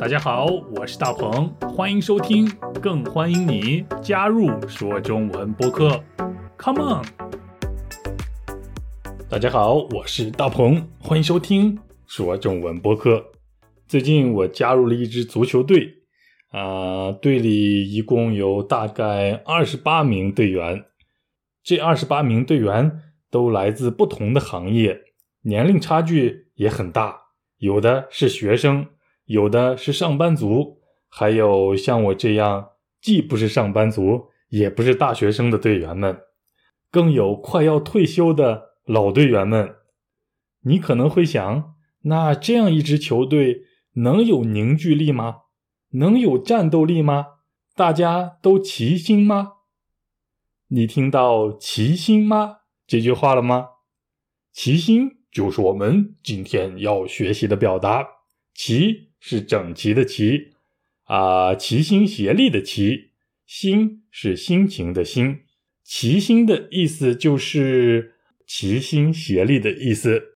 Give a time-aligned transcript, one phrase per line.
[0.00, 0.46] 大家好，
[0.76, 2.48] 我是大鹏，欢迎收听，
[2.80, 6.00] 更欢迎你加入说中文播客。
[6.56, 7.04] Come on！
[9.28, 11.76] 大家好，我是大鹏，欢迎收听
[12.06, 13.32] 说中文播客。
[13.88, 15.92] 最近我加入了一支足球队，
[16.52, 20.84] 啊，队里一共有大概二十八名队员，
[21.64, 23.00] 这二十八名队员
[23.32, 24.96] 都来自不同的行业，
[25.42, 27.18] 年龄差距也很大，
[27.56, 28.86] 有的是学生。
[29.28, 36.18] 有的是上班族，还有像我这样既不是上班族，也不是大学生的队员们，
[36.90, 39.76] 更有快要退休的老队员们。
[40.62, 41.74] 你可能会想，
[42.04, 43.64] 那这样一支球队
[43.96, 45.42] 能有凝聚力吗？
[45.90, 47.26] 能有战斗力吗？
[47.76, 49.52] 大家都齐心吗？
[50.68, 53.68] 你听到“齐心吗”这句话了吗？
[54.54, 58.06] 齐心就是我们今天要学习的表达，
[58.54, 59.07] 齐。
[59.20, 60.52] 是整齐的齐，
[61.04, 63.10] 啊，齐心协力的齐，
[63.46, 65.40] 心是心情的心，
[65.84, 68.14] 齐心的意思就是
[68.46, 70.36] 齐心协力的意思，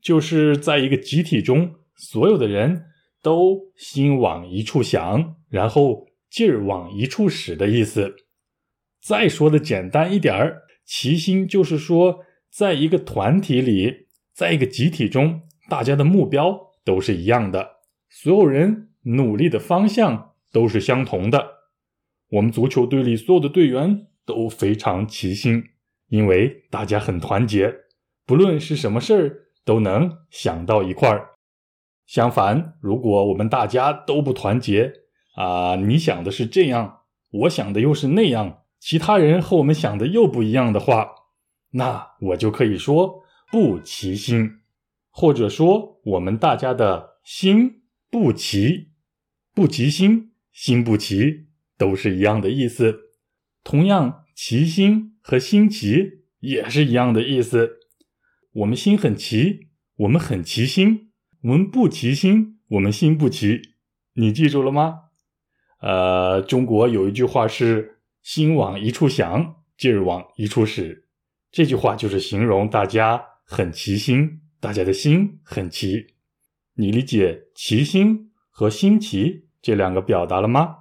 [0.00, 2.84] 就是在一个集体中，所有的人
[3.22, 8.14] 都心往一处想，然后劲儿往一处使的意思。
[9.00, 17.77] 再说的简单一点儿，齐心就是说，在一个团体里，在一个集体中，大家的目标都是一样的。
[18.08, 21.58] 所有人努力的方向都是相同的。
[22.30, 25.64] 我们足球队里所有的队员都非常齐心，
[26.08, 27.74] 因为大家很团结，
[28.26, 31.30] 不论是什么事儿都能想到一块儿。
[32.06, 34.92] 相反，如果我们大家都不团结，
[35.36, 41.10] 啊，你想的是这样，我想的又是那样，其他人和我们想的又不一样的话，
[41.72, 44.60] 那我就可以说不齐心，
[45.10, 47.77] 或者说我们大家的心。
[48.10, 48.90] 不齐，
[49.54, 53.00] 不齐心，心不齐，都是一样的意思。
[53.62, 57.78] 同样，齐心和心齐也是一样的意思。
[58.52, 61.10] 我们心很齐，我们很齐心；
[61.42, 63.60] 我们不齐心，我们心不齐。
[64.14, 65.00] 你记住了吗？
[65.80, 71.06] 呃，中国有一句话是“心往一处想，劲儿往一处使”，
[71.52, 76.14] 这句话就是形容大家很齐心，大家的心很齐。
[76.78, 80.76] 你理解“齐心”和“心齐”这两个表达了吗？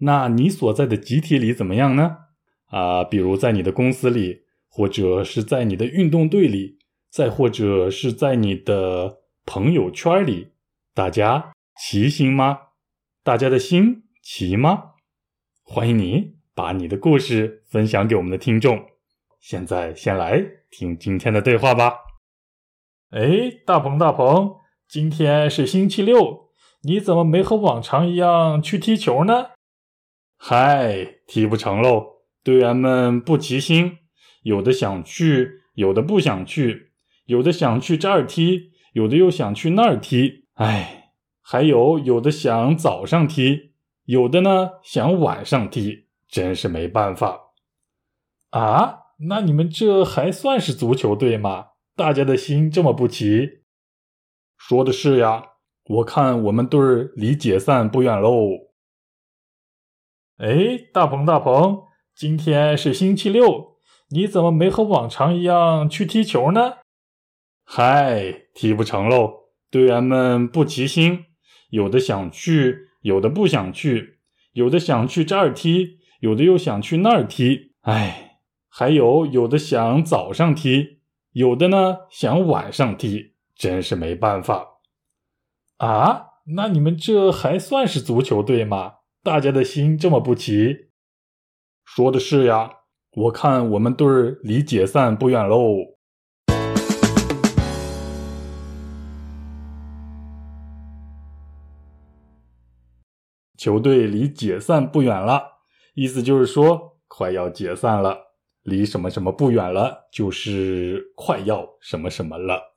[0.00, 2.18] 那你所在的集体里怎么样呢？
[2.66, 6.78] 啊，比如在你的公司里，或者是在你的运动队里，
[7.10, 10.52] 再或者是在你的朋友圈里，
[10.94, 12.58] 大家齐心吗？
[13.24, 14.90] 大家的心齐吗？
[15.62, 18.84] 欢迎你把你的故事分享给我们的听众。
[19.40, 21.94] 现在先来听今天的对话吧。
[23.08, 24.59] 哎，大鹏，大鹏。
[24.92, 26.48] 今天是星期六，
[26.82, 29.50] 你怎么没和往常一样去踢球呢？
[30.36, 33.98] 嗨，踢不成喽，队员们不齐心，
[34.42, 36.90] 有的想去，有的不想去，
[37.26, 40.46] 有的想去这儿踢，有的又想去那儿踢。
[40.54, 43.74] 哎，还有有的想早上踢，
[44.06, 47.52] 有的呢想晚上踢，真是没办法。
[48.50, 48.98] 啊，
[49.28, 51.66] 那你们这还算是足球队吗？
[51.94, 53.59] 大家的心这么不齐。
[54.60, 55.42] 说的是呀，
[55.86, 58.50] 我看我们队儿离解散不远喽。
[60.36, 61.84] 哎，大鹏大鹏，
[62.14, 63.78] 今天是星期六，
[64.10, 66.74] 你怎么没和往常一样去踢球呢？
[67.64, 69.32] 嗨，踢不成喽，
[69.70, 71.24] 队员们不齐心，
[71.70, 74.18] 有的想去，有的不想去，
[74.52, 77.72] 有的想去这儿踢，有的又想去那儿踢。
[77.80, 81.00] 哎，还有有的想早上踢，
[81.32, 83.30] 有的呢想晚上踢。
[83.60, 84.78] 真是没办法
[85.76, 86.28] 啊！
[86.56, 88.94] 那你们这还算是足球队吗？
[89.22, 90.88] 大家的心这么不齐。
[91.84, 92.70] 说的是呀，
[93.12, 95.76] 我看我们队儿离解散不远喽。
[103.58, 105.58] 球队离解散不远了，
[105.92, 108.18] 意思就是说快要解散了。
[108.62, 112.69] 离什么什么不远了，就是快要什么什么了。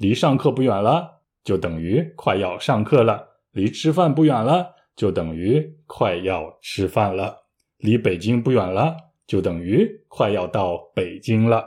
[0.00, 3.18] 离上课不远了，就等于快要上课了；
[3.52, 7.34] 离吃饭不远了，就等于快要吃饭了；
[7.76, 11.66] 离北京不远了，就等于快要到北京了。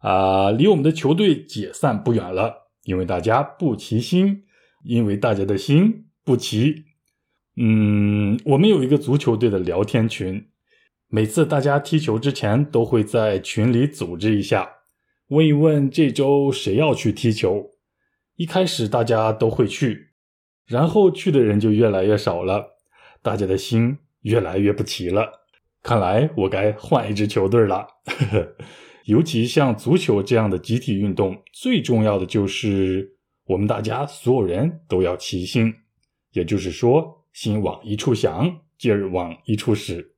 [0.00, 4.44] 啊，离我们的球队解散不远了，因为大家不齐心，
[4.84, 6.84] 因为大家的心不齐。
[7.56, 10.46] 嗯，我们有一个足球队的聊天群，
[11.08, 14.75] 每次大家踢球之前都会在群里组织一下。
[15.28, 17.72] 问一问这周谁要去踢球？
[18.36, 20.10] 一开始大家都会去，
[20.66, 22.76] 然后去的人就越来越少了，
[23.22, 25.48] 大家的心越来越不齐了。
[25.82, 27.88] 看来我该换一支球队了。
[29.06, 35.74] 尤其像足球这样的集体运动，最重要的就是我们大家所有人都要齐心，
[36.34, 40.14] 也就是说，心往一处想，劲儿往一处使。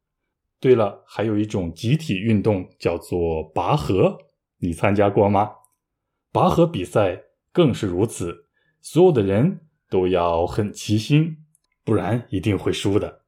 [0.61, 4.19] 对了，还有一种集体运动叫做拔河，
[4.59, 5.51] 你参加过吗？
[6.33, 7.23] 拔河比赛
[7.53, 8.47] 更是如此，
[8.81, 11.39] 所有的人都要很齐心，
[11.85, 13.23] 不然一定会输的。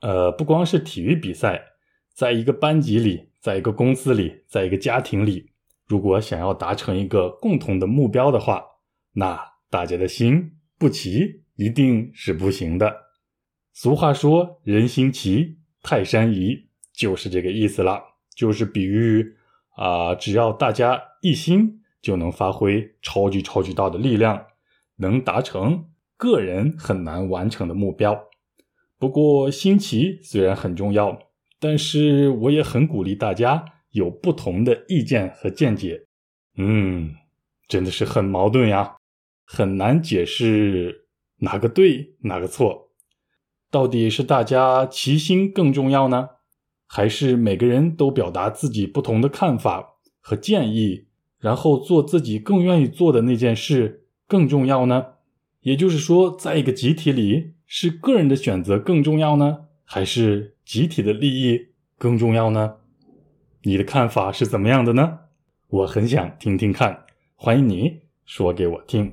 [0.00, 1.62] 呃，不光是体育比赛。
[2.14, 5.50] 在一个班级里，在一个公司里，在一个家庭里，
[5.86, 8.64] 如果想要达成一个共同的目标的话，
[9.12, 9.38] 那
[9.68, 12.94] 大家的心不齐一定是不行的。
[13.74, 16.56] 俗话说“人心齐，泰山移”，
[16.96, 18.02] 就是这个意思了。
[18.34, 19.35] 就是比喻
[19.76, 24.46] 啊，只要大家一心，就能发挥超级超级大的力量，
[24.96, 25.86] 能达成
[26.16, 28.28] 个人很难完成的目标。
[28.98, 31.18] 不过，心齐虽然很重要。
[31.58, 36.06] 但是我也很鼓励大家有不同的意见和见解，
[36.58, 37.14] 嗯，
[37.66, 38.96] 真的是很矛盾呀，
[39.46, 41.06] 很难解释
[41.38, 42.90] 哪个对哪个错，
[43.70, 46.28] 到底是大家齐心更重要呢，
[46.86, 51.06] 还是每个人都表达自己不同的看法和建议，
[51.38, 55.06] 然后做自己更愿意做的那件事更重要呢？
[55.62, 59.66] 也就是说，在一个集体里，是个人的选择更重要呢？
[59.84, 61.68] 还是集体的利益
[61.98, 62.76] 更重要呢？
[63.62, 65.18] 你的看法是怎么样的呢？
[65.68, 67.04] 我很想听听看，
[67.34, 69.12] 欢迎你说给我听。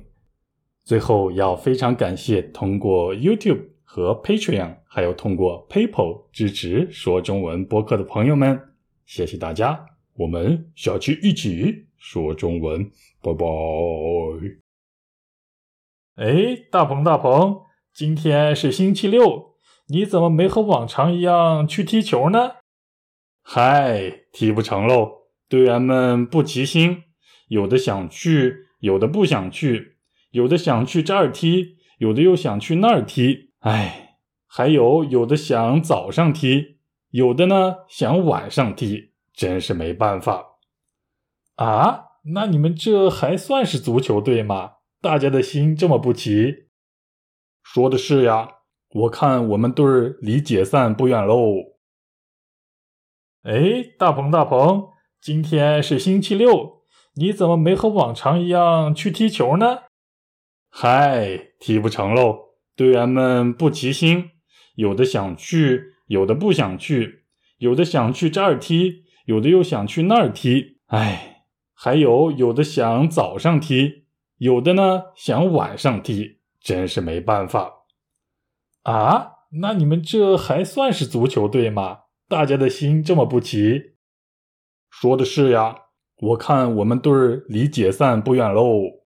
[0.84, 8.60] 最后要非常感谢通过 YouTube 和 Patreon，还有通过 PayPal 支持说中文播客的朋友们，
[9.06, 9.86] 谢谢大家！
[10.14, 12.90] 我们下期一起说中文，
[13.22, 13.46] 拜拜。
[16.16, 17.60] 哎，大鹏大鹏，
[17.92, 19.54] 今天是星期六。
[19.86, 22.54] 你怎么没和往常一样去踢球呢？
[23.42, 27.04] 嗨，踢不成喽，队员们不齐心，
[27.46, 29.98] 有的想去，有的不想去，
[30.32, 33.53] 有的想去这儿踢，有的又想去那儿踢。
[33.64, 40.58] 哎，还有有的想早上踢，有的呢想晚上踢，真是没办法。
[41.54, 44.72] 啊，那你们这还算是足球队吗？
[45.00, 46.66] 大家的心这么不齐？
[47.62, 48.50] 说的是呀。
[48.90, 51.54] 我看我们队儿离解散不远喽。
[53.44, 54.90] 哎，大鹏大鹏，
[55.20, 56.84] 今天是星期六，
[57.14, 59.84] 你怎么没和往常一样去踢球呢？
[60.70, 64.30] 嗨，踢不成喽，队员们不齐心，
[64.74, 67.24] 有的想去，有的不想去，
[67.58, 70.78] 有的想去这儿踢，有的又想去那儿踢。
[70.86, 74.04] 哎，还有有的想早上踢，
[74.38, 77.84] 有的呢想晚上踢，真是没办法。
[78.82, 82.00] 啊，那你们这还算是足球队吗？
[82.28, 83.94] 大家的心这么不齐？
[84.90, 85.76] 说的是呀，
[86.16, 89.03] 我看我们队儿离解散不远喽。